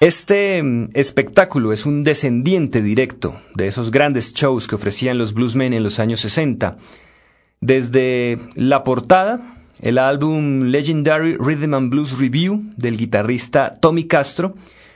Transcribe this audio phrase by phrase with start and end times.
[0.00, 5.74] Este mm, espectáculo es un descendiente directo de esos grandes shows que ofrecían los bluesmen
[5.74, 6.78] en los años 60.
[7.60, 14.54] Desde la portada, el álbum Legendary Rhythm and Blues Review del guitarrista Tommy Castro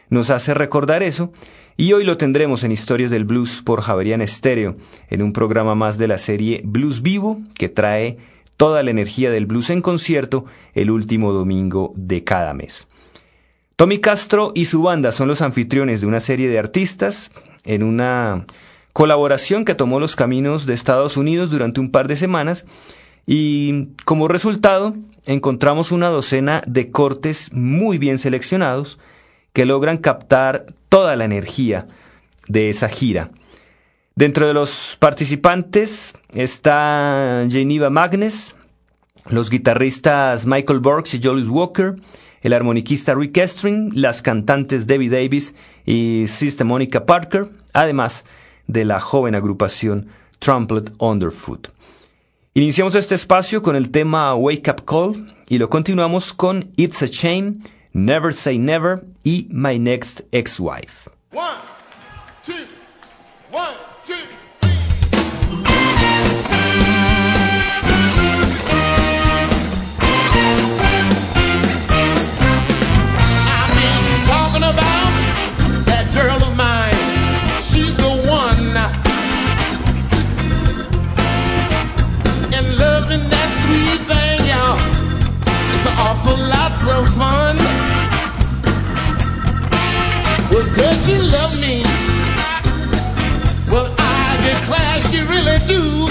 [0.08, 1.34] nos hace recordar eso
[1.76, 4.78] y hoy lo tendremos en Historias del Blues por Javerian Estéreo,
[5.10, 8.16] en un programa más de la serie Blues Vivo que trae
[8.56, 12.88] toda la energía del blues en concierto el último domingo de cada mes.
[13.76, 17.32] Tommy Castro y su banda son los anfitriones de una serie de artistas
[17.64, 18.46] en una
[18.92, 22.64] colaboración que tomó los caminos de Estados Unidos durante un par de semanas
[23.26, 24.94] y como resultado
[25.24, 29.00] encontramos una docena de cortes muy bien seleccionados
[29.52, 31.88] que logran captar toda la energía
[32.46, 33.30] de esa gira.
[34.14, 38.54] Dentro de los participantes está Geneva Magnes,
[39.28, 41.96] los guitarristas Michael Burks y Julius Walker,
[42.44, 45.54] el armoniquista Rick Estring, las cantantes Debbie Davis
[45.86, 48.24] y Sister Monica Parker, además
[48.66, 50.08] de la joven agrupación
[50.38, 51.68] Trumpet Underfoot.
[52.52, 57.06] Iniciamos este espacio con el tema Wake Up Call y lo continuamos con It's a
[57.06, 57.54] Shame,
[57.94, 61.10] Never Say Never y My Next Ex-Wife.
[61.32, 61.46] One,
[62.44, 62.52] two,
[63.50, 63.74] one,
[64.04, 64.43] two.
[86.94, 87.56] Of fun.
[90.50, 91.82] Well, does she love me?
[93.70, 96.03] Well, I declare she really do.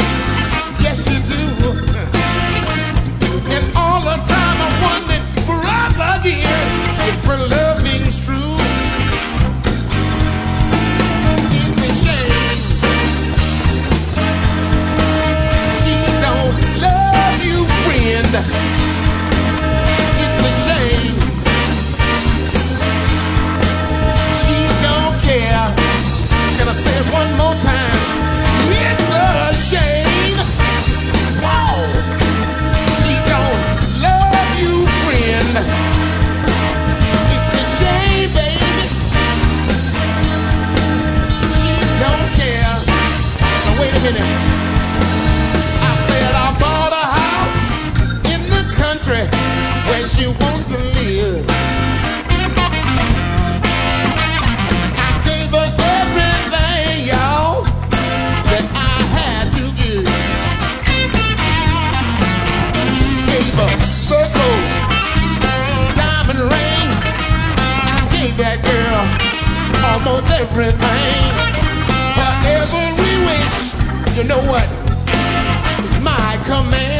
[50.16, 51.46] She wants to live.
[55.06, 55.70] I gave her
[56.00, 57.64] everything, y'all,
[58.52, 60.06] that I had to give.
[63.30, 63.72] Gave her
[65.96, 66.42] diamond.
[67.96, 69.02] I gave that girl
[69.92, 71.24] almost everything.
[72.20, 73.58] Her every wish,
[74.18, 74.68] you know what?
[75.84, 76.93] It's my command.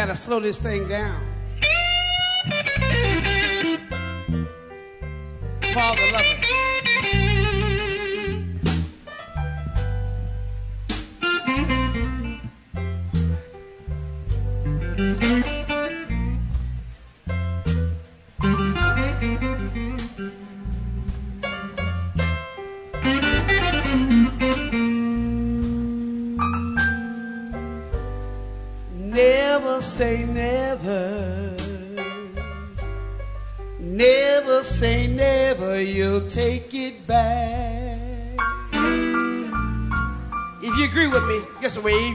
[0.00, 1.20] You gotta slow this thing down.
[5.74, 6.29] Father lovers.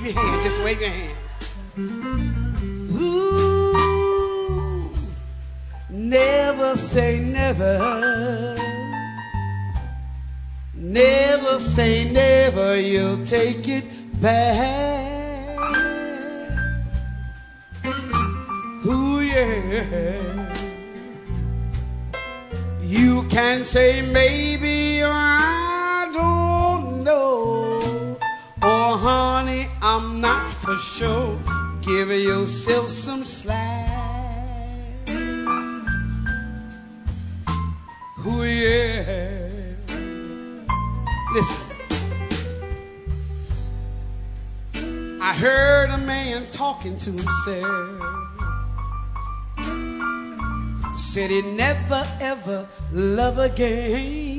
[0.05, 0.43] Your hand.
[0.43, 1.17] Just wave your hand.
[3.01, 4.89] Ooh,
[5.89, 8.55] never say never.
[10.73, 13.85] Never say never, you'll take it
[14.21, 15.57] back.
[18.85, 20.53] Ooh, yeah.
[22.81, 24.44] You can say maybe
[32.07, 35.09] Give yourself some slack.
[38.27, 39.73] Ooh, yeah.
[41.33, 41.57] Listen.
[45.19, 48.03] I heard a man talking to himself.
[50.95, 54.34] Said he'd never ever love again.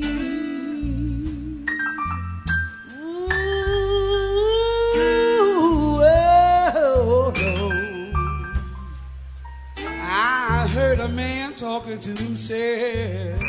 [11.79, 13.39] Talking to himself.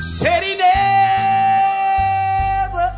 [0.00, 0.66] Said he never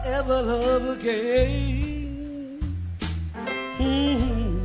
[0.07, 2.59] ever love again.
[3.79, 4.57] Mhm.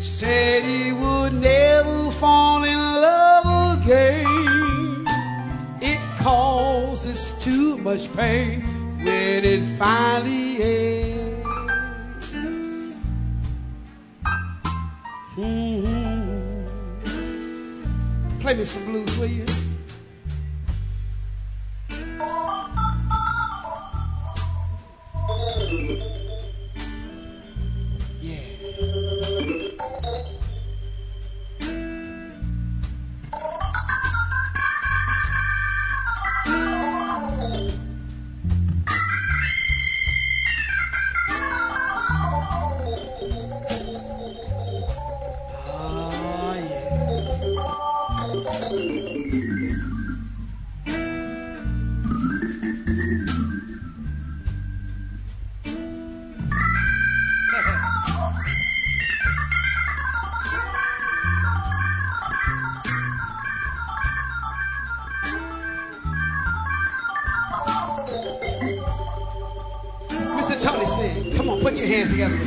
[0.00, 3.48] Said he would never fall in love
[3.78, 5.04] again.
[5.80, 8.62] It causes too much pain
[9.04, 11.13] when it finally ends.
[18.44, 19.63] Play me some blues, will you?
[71.36, 72.38] Come on, put your hands together.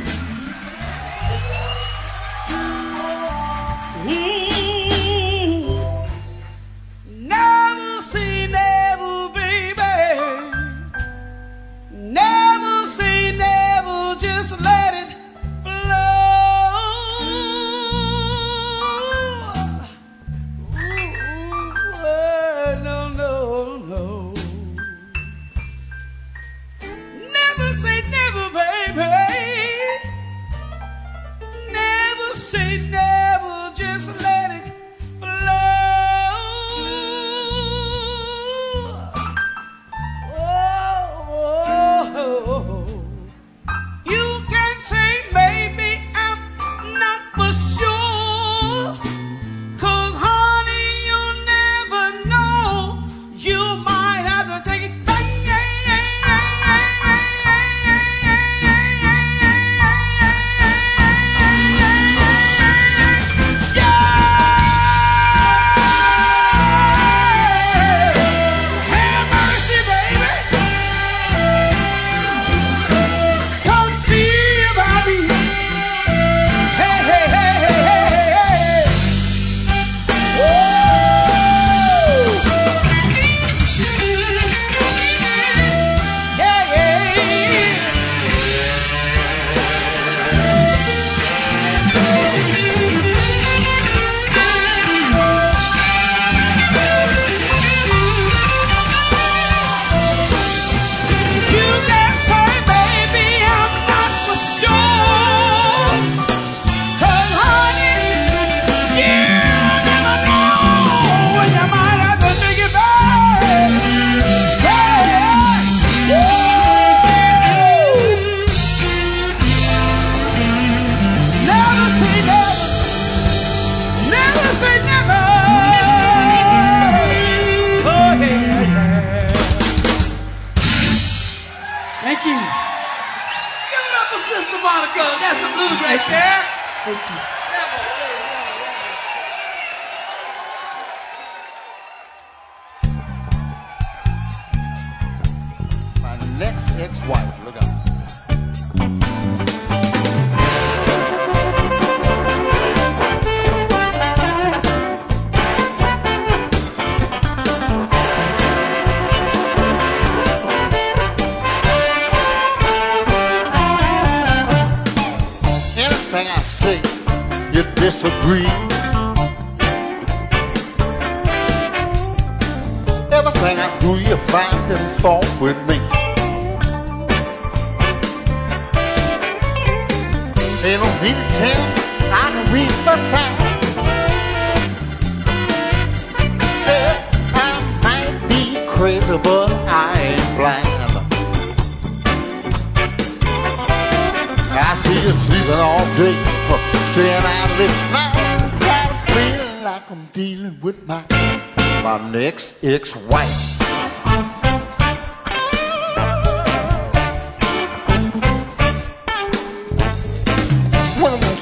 [136.90, 137.37] equipe.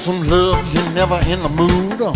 [0.07, 1.99] Some love, you're never in the mood.
[1.99, 2.15] Oh,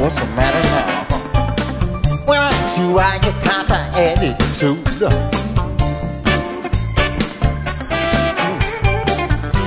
[0.00, 1.06] what's the matter now?
[2.26, 5.02] When I ask you why you kind of attitude.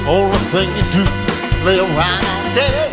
[0.06, 1.04] Only thing you do,
[1.64, 2.26] lay around
[2.58, 2.90] there.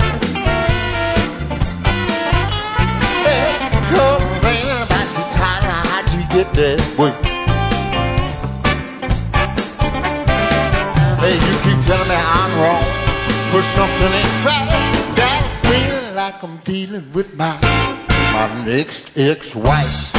[3.27, 3.51] Hey,
[3.91, 7.13] complaining about you tired, how'd you get that way?
[11.19, 12.85] Hey, you telling me I'm wrong,
[13.51, 14.71] but something ain't right.
[15.17, 17.59] Got a feeling like I'm dealing with my
[18.33, 20.10] my next ex-wife.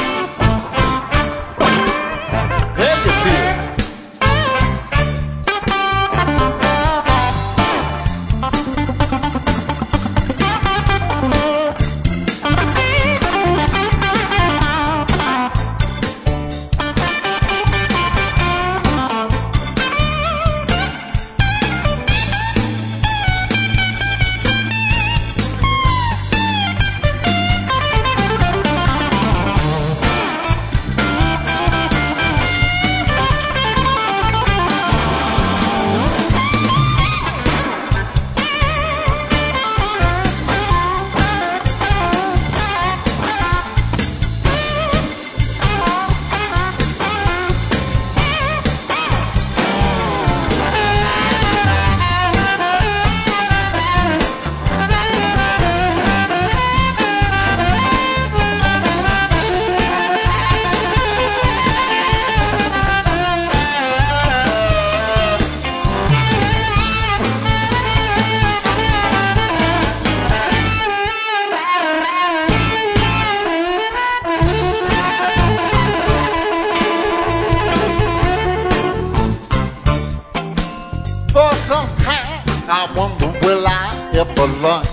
[84.47, 84.85] Learn?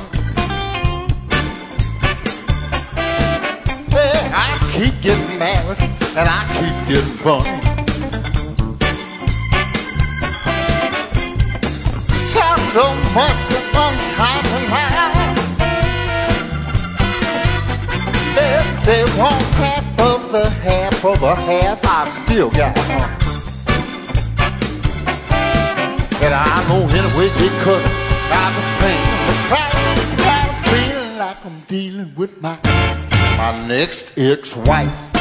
[3.89, 5.81] Hey, I keep getting married
[6.17, 7.65] and I keep getting burned.
[12.35, 15.09] Got so much to untie now.
[18.37, 18.53] They,
[18.85, 22.77] they want half of the half of the half I still got.
[26.21, 29.08] And I know anyway they could I've been paying
[31.29, 32.59] I'm dealing with my
[33.37, 35.18] My next ex-wife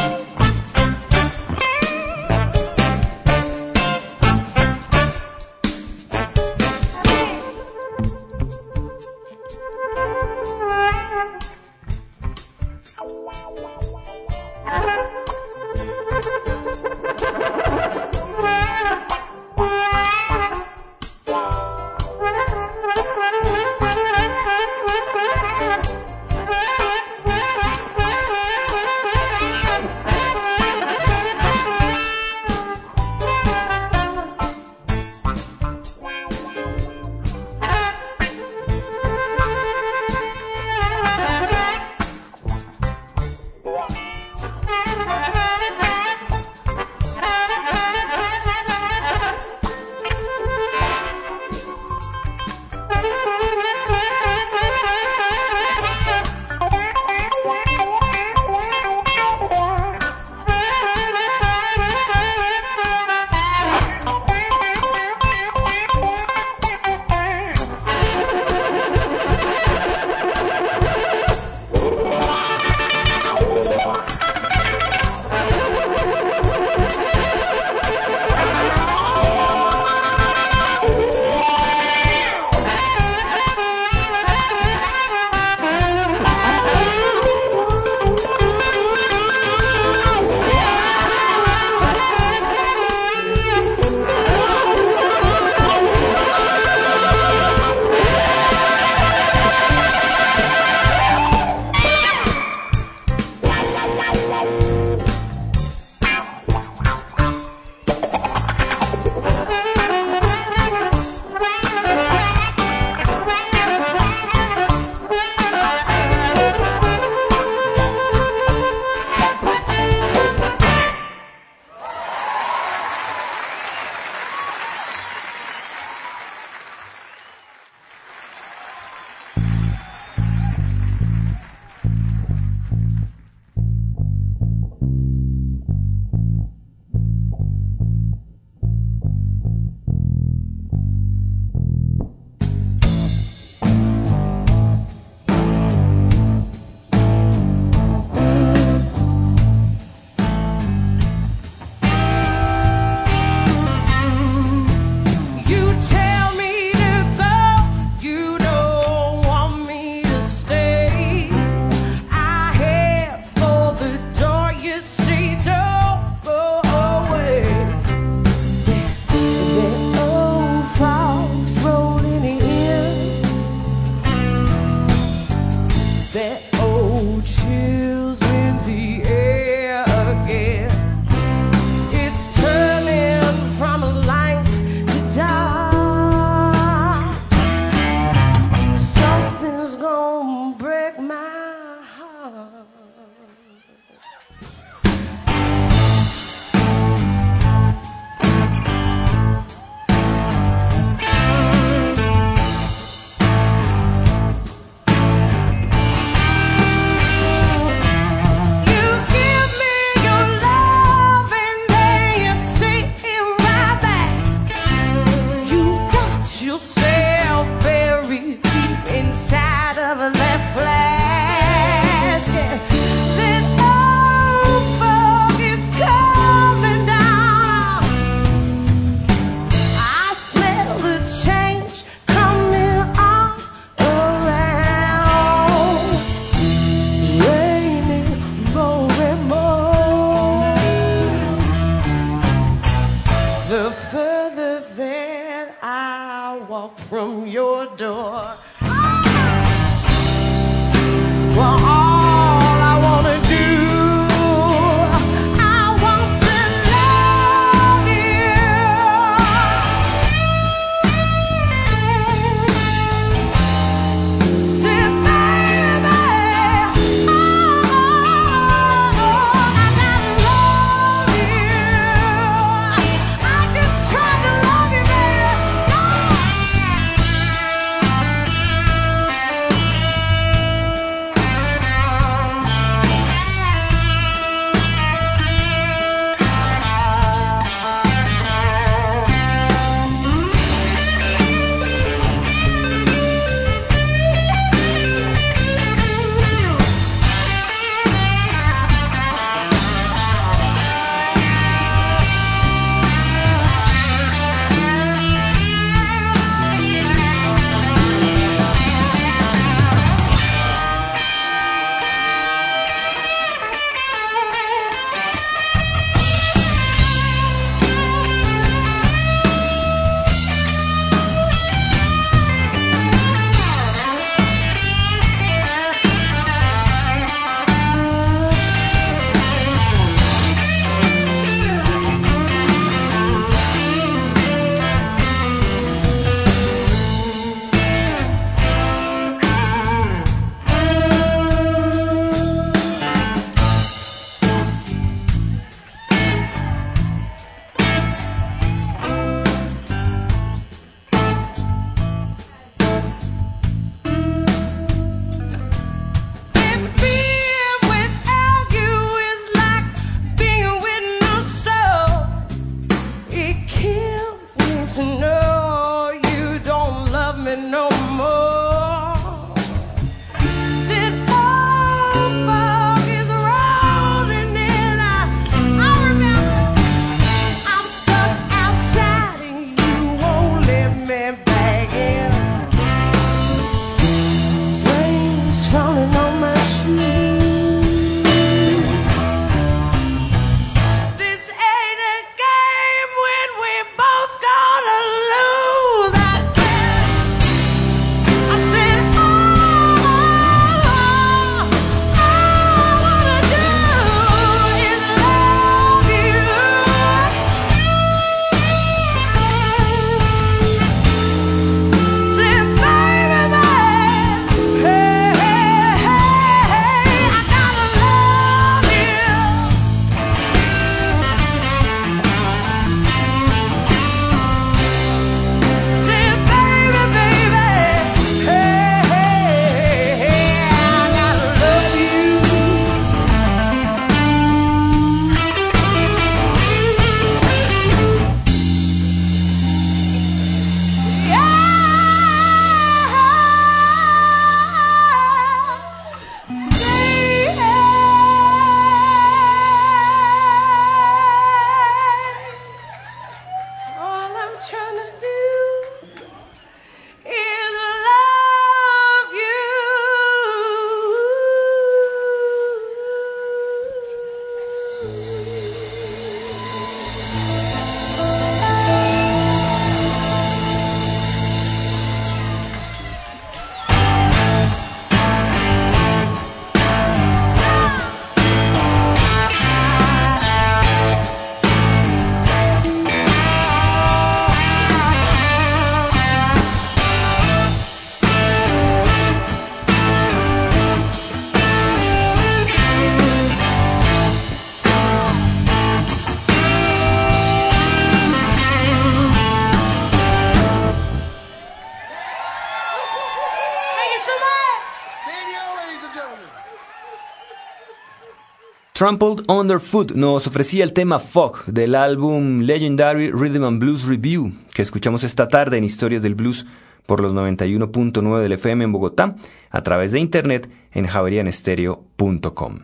[508.77, 514.61] Trampled Underfoot nos ofrecía el tema Fog del álbum Legendary Rhythm and Blues Review que
[514.61, 516.45] escuchamos esta tarde en Historias del Blues
[516.85, 519.15] por los 91.9 del FM en Bogotá
[519.49, 522.59] a través de internet en javerianestereo.com.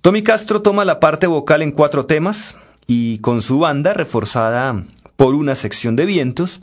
[0.00, 2.56] Tommy Castro toma la parte vocal en cuatro temas
[2.88, 4.82] y con su banda reforzada
[5.14, 6.62] por una sección de vientos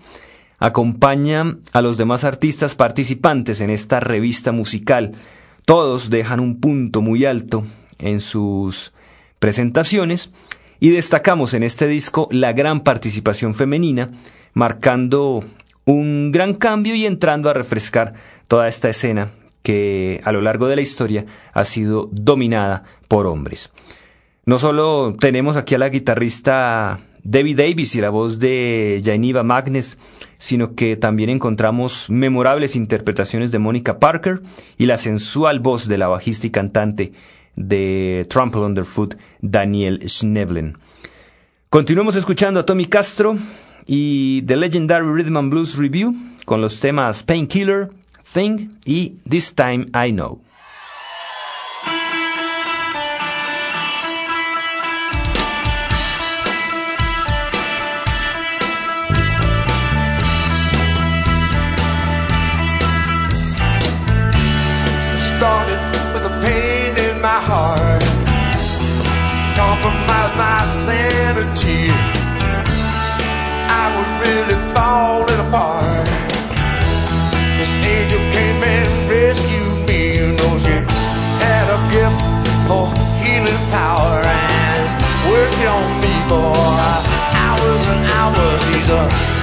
[0.60, 5.14] acompaña a los demás artistas participantes en esta revista musical.
[5.64, 7.64] Todos dejan un punto muy alto
[8.00, 8.94] en sus
[9.40, 10.32] presentaciones
[10.80, 14.12] y destacamos en este disco la gran participación femenina,
[14.54, 15.44] marcando
[15.86, 18.14] un gran cambio y entrando a refrescar
[18.48, 19.32] toda esta escena
[19.64, 23.72] que a lo largo de la historia ha sido dominada por hombres.
[24.46, 29.98] No solo tenemos aquí a la guitarrista Debbie Davis y la voz de Janiva Magnes,
[30.38, 34.42] sino que también encontramos memorables interpretaciones de Mónica Parker
[34.78, 37.12] y la sensual voz de la bajista y cantante
[37.58, 40.78] de Trample Underfoot, Daniel Schneblen.
[41.70, 43.36] Continuamos escuchando a Tommy Castro
[43.86, 46.16] y The Legendary Rhythm and Blues Review
[46.46, 47.90] con los temas Painkiller,
[48.34, 50.40] Thing y This Time I Know.
[70.36, 71.92] My sanity,
[73.70, 76.08] I would really falling apart.
[77.58, 80.18] This angel came and rescued me.
[80.18, 80.76] You know she
[81.44, 82.20] had a gift
[82.68, 82.90] for
[83.24, 84.88] healing power and
[85.30, 86.52] working on me for
[87.46, 88.60] hours and hours.
[88.66, 89.37] She's a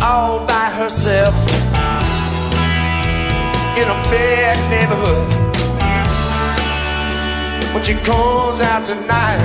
[0.00, 1.34] all by herself
[3.76, 5.28] in a bad neighborhood.
[7.74, 9.38] When she comes out tonight,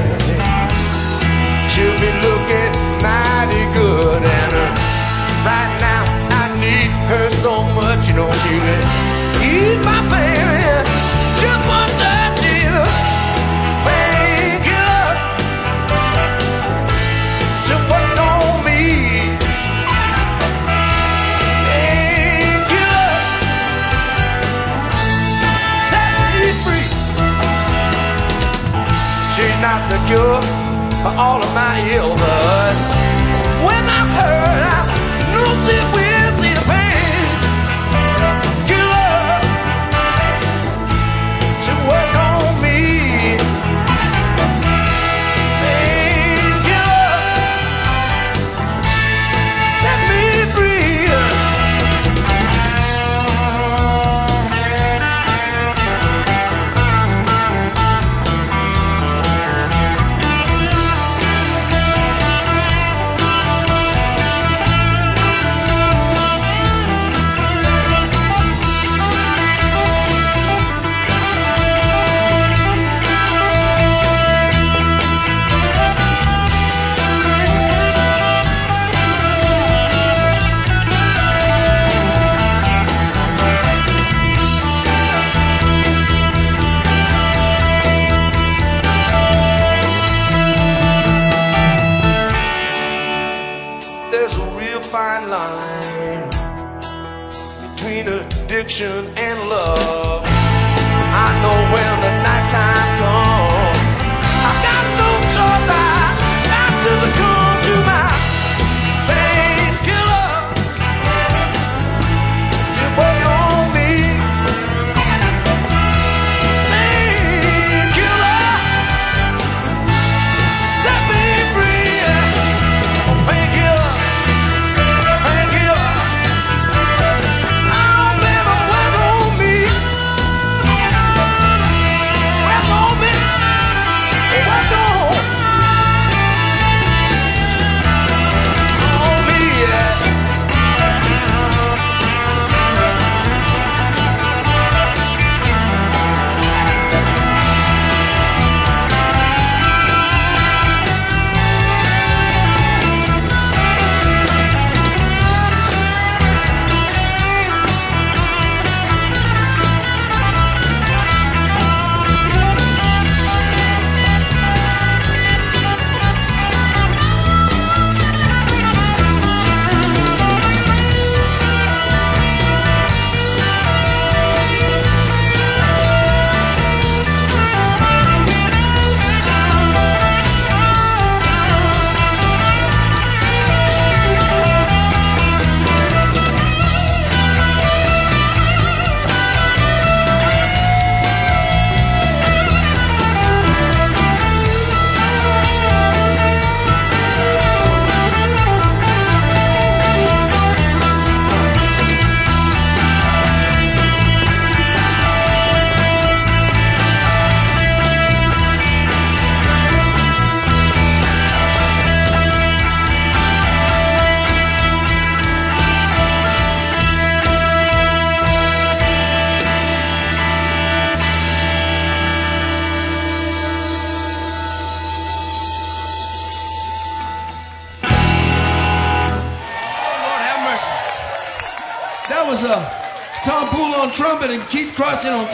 [1.69, 4.21] she'll be looking mighty good.
[4.21, 4.69] And uh,
[5.49, 8.85] right now, I need her so much, you know, she will
[9.41, 10.52] ease my pain.
[30.07, 30.41] Cure
[31.01, 32.79] for all of my illness.
[33.67, 34.42] When I heard,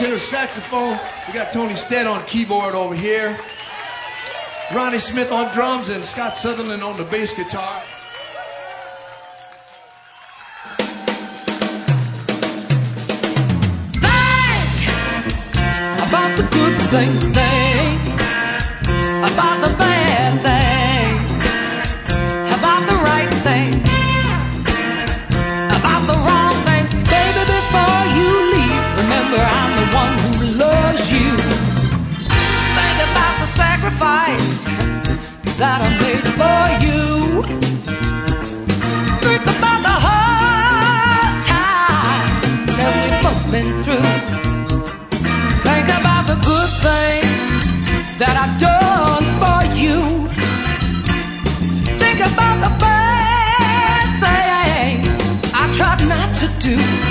[0.00, 0.98] tenor saxophone.
[1.26, 3.38] We got Tony Stead on keyboard over here.
[4.74, 7.82] Ronnie Smith on drums and Scott Sutherland on the bass guitar.
[15.52, 17.30] Think about the good things
[35.60, 37.42] that I made for you.
[39.20, 44.10] Think about the hard times that we've both been through.
[45.68, 50.00] Think about the good things that I've done for you.
[51.98, 55.12] Think about the bad things
[55.52, 57.09] I tried not to do.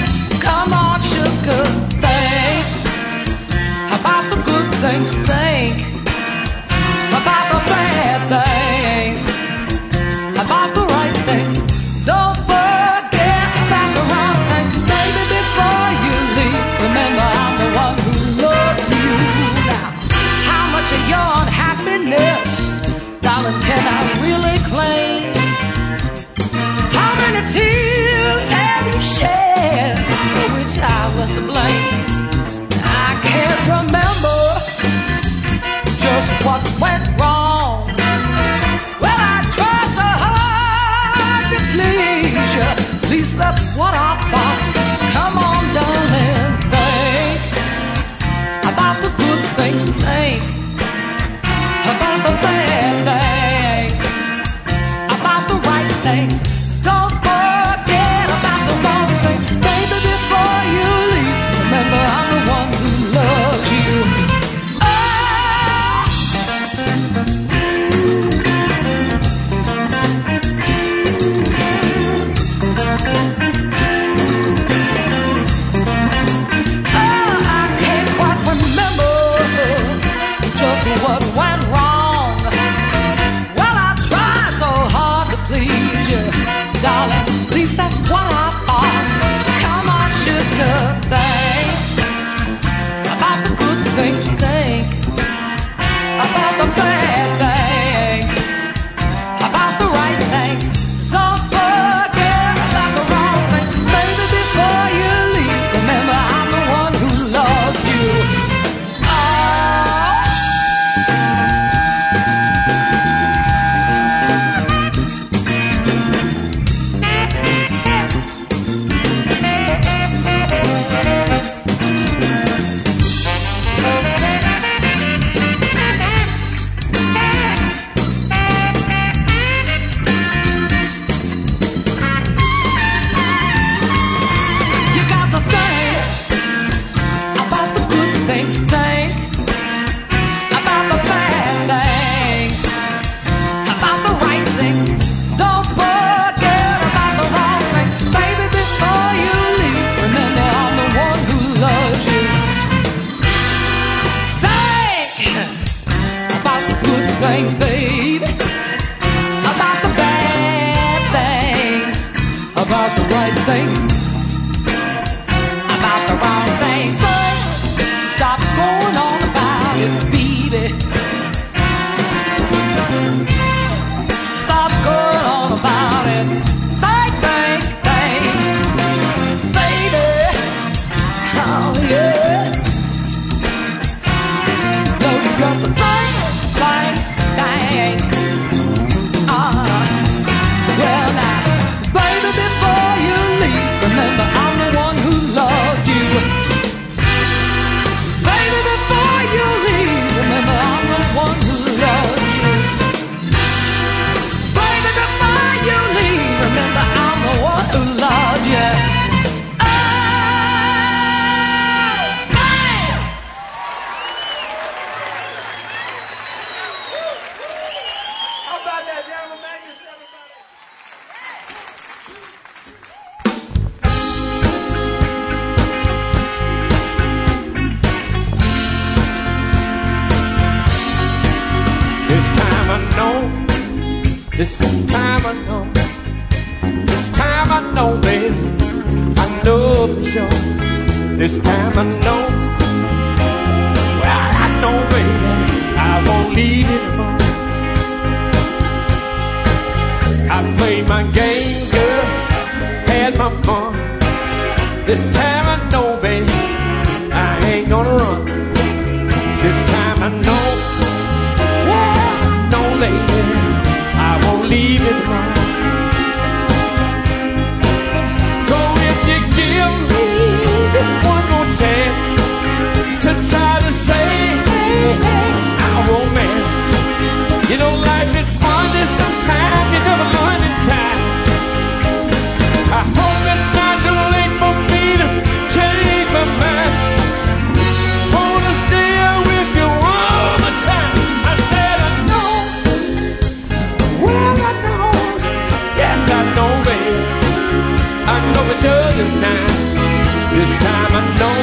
[300.50, 301.40] this time I know,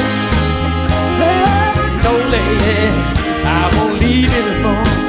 [1.22, 2.82] love, no lady,
[3.44, 5.05] I won't leave anymore.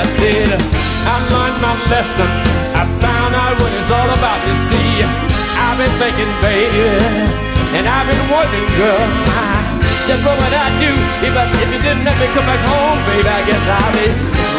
[0.00, 2.30] I said I learned my lesson.
[2.72, 5.04] I found out what it's all about, you see.
[5.04, 6.88] I've been thinking, baby
[7.76, 9.04] And I've been wondering, girl
[10.08, 10.88] Just what would I do
[11.20, 13.28] if, I, if you didn't let me come back home, baby?
[13.28, 14.08] I guess I'll be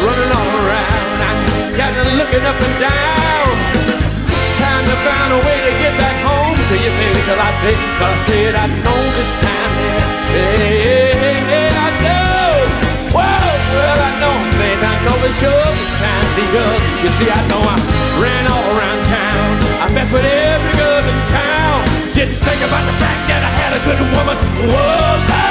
[0.06, 1.10] running all around.
[1.74, 3.50] Kind of looking up and down.
[4.62, 7.78] Trying to find a way to get back home to you, baby Cause I said,
[7.98, 11.51] cause I said I know this time, yeah, yeah, yeah.
[14.84, 16.42] I know it sure was time to.
[17.02, 17.76] You see, I know I
[18.22, 19.48] ran all around town.
[19.82, 21.78] I messed with every girl in town.
[22.14, 24.36] Didn't think about the fact that I had a good woman.
[24.70, 25.41] Whoa,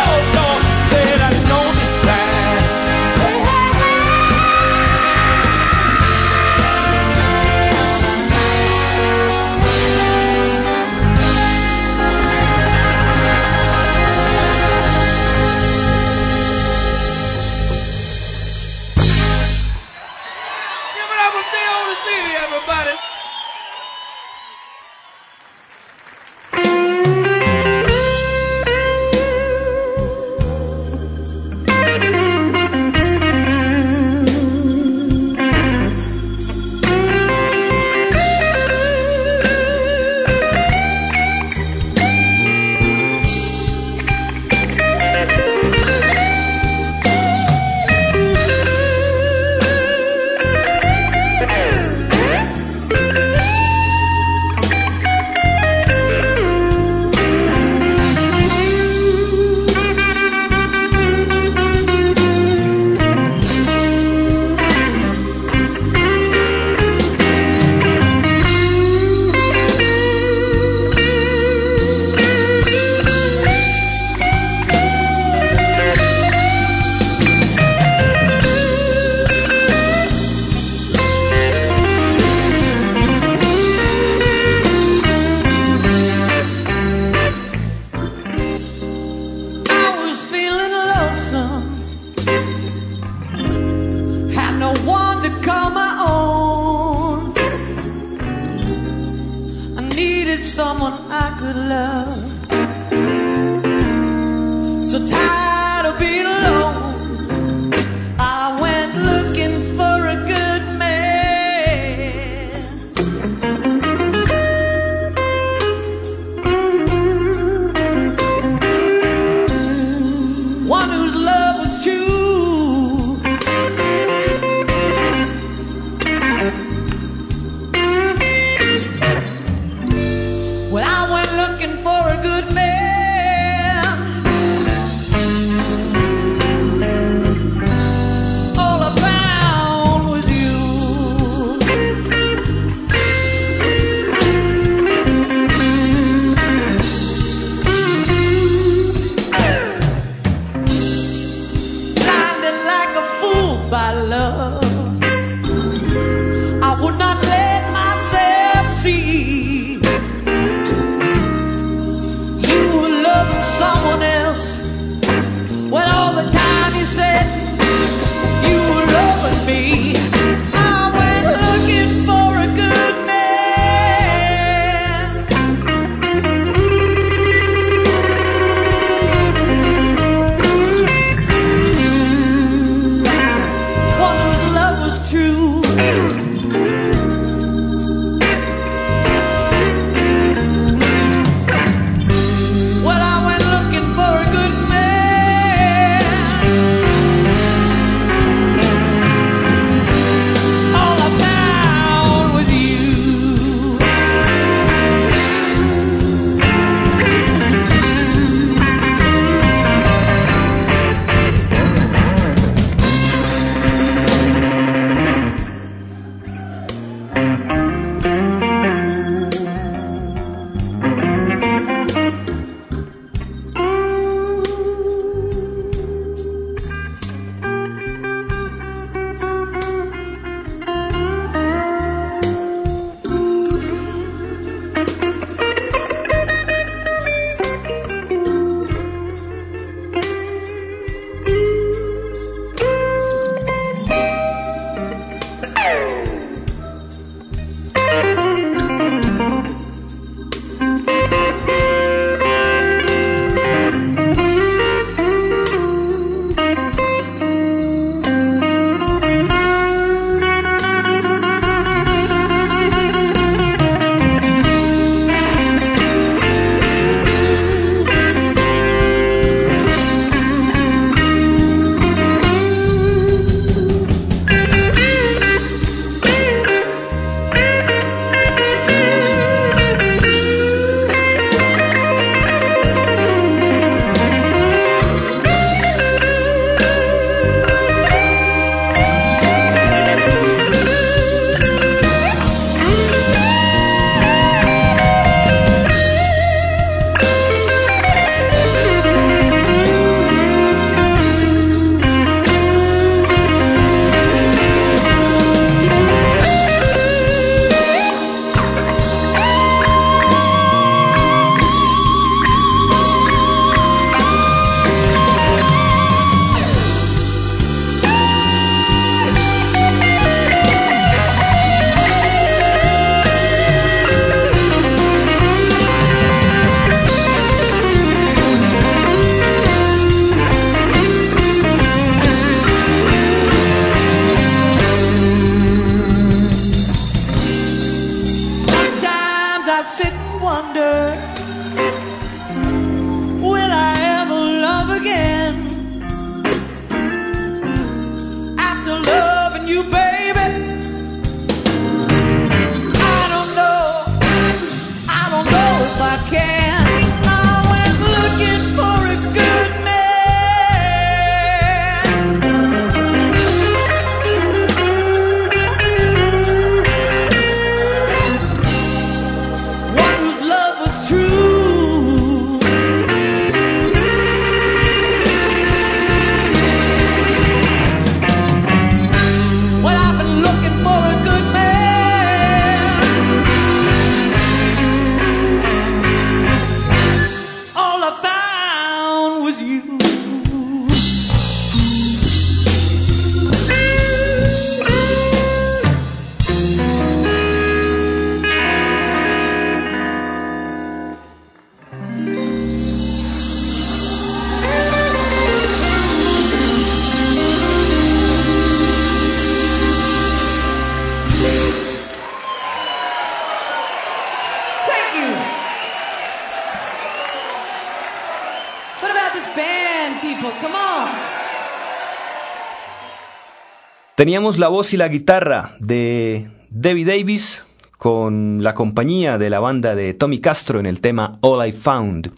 [424.02, 427.43] Teníamos la voz y la guitarra de Debbie Davis
[427.78, 432.12] con la compañía de la banda de Tommy Castro en el tema All I Found.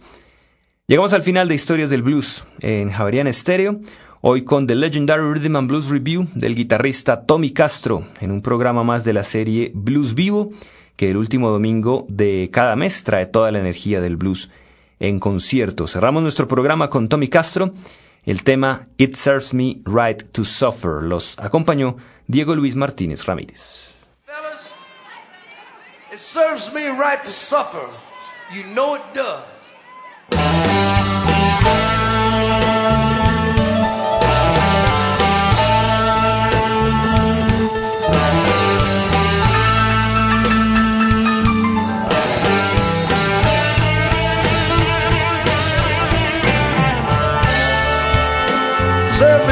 [0.86, 3.80] Llegamos al final de Historias del Blues en Javerian Stereo,
[4.22, 8.82] hoy con The Legendary Rhythm and Blues Review del guitarrista Tommy Castro en un programa
[8.82, 10.52] más de la serie Blues Vivo
[10.96, 14.48] que el último domingo de cada mes trae toda la energía del blues
[15.00, 15.86] en concierto.
[15.86, 17.74] Cerramos nuestro programa con Tommy Castro.
[18.26, 23.92] El tema It Serves Me Right to Suffer los acompañó Diego Luis Martínez Ramírez.
[24.24, 24.70] Fellas,
[26.10, 27.86] it serves me right to suffer.
[28.50, 29.42] You know it does.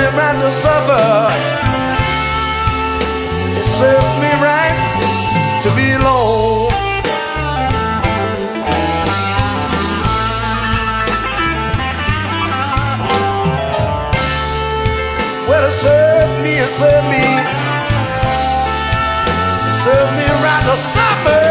[0.03, 1.05] Me right to suffer.
[3.61, 4.77] It serves me right
[5.63, 6.73] to be alone.
[15.49, 17.27] Well, it served me, it served me,
[19.69, 21.45] it served me right to suffer.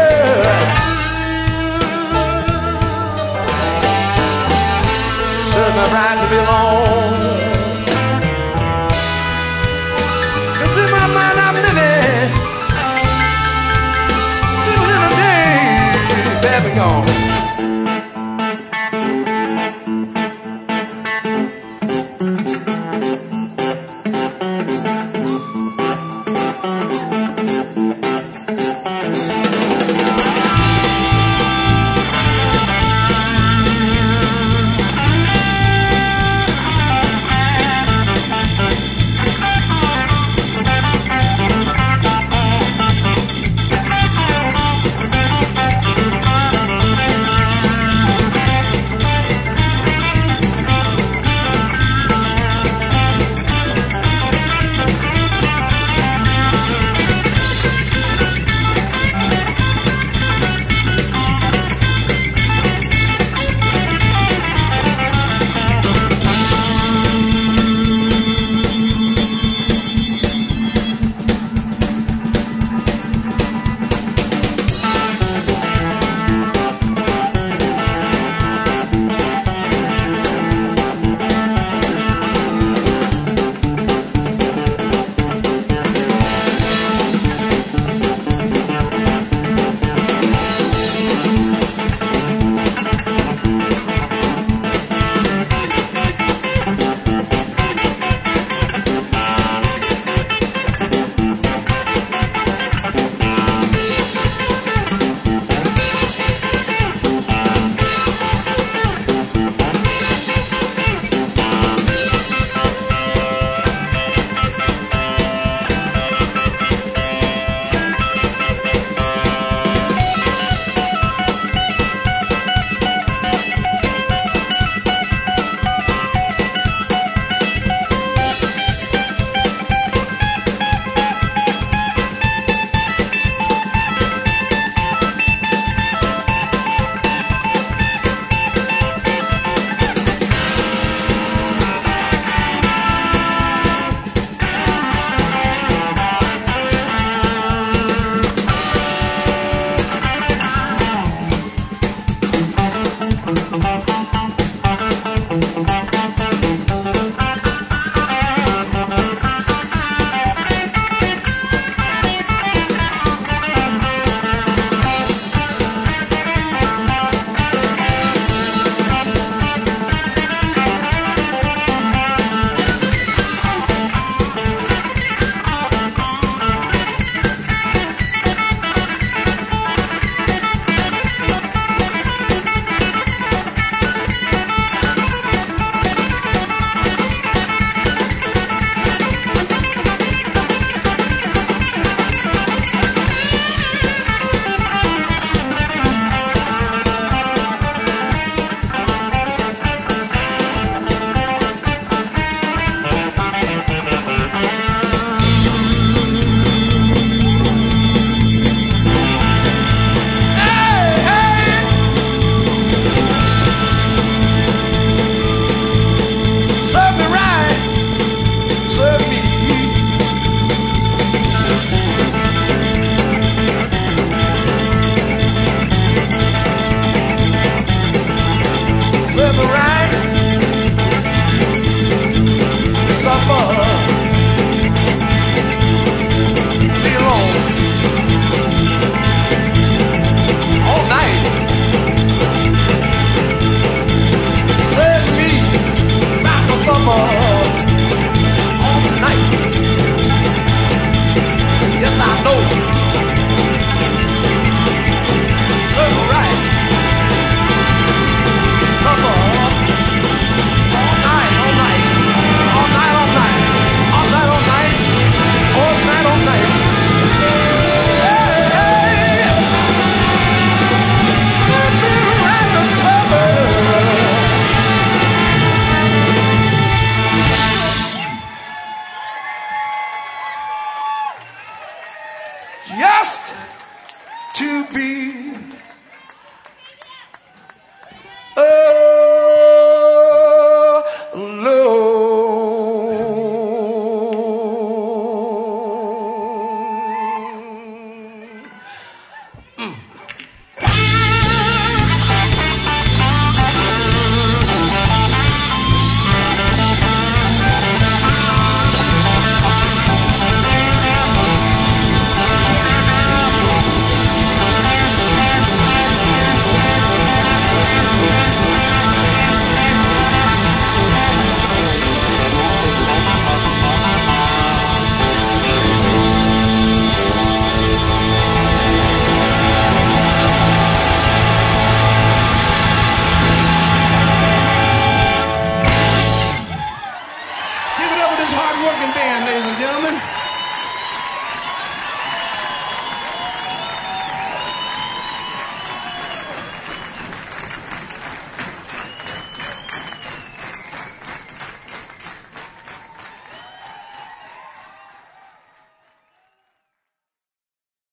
[5.52, 7.01] Served me right to be alone.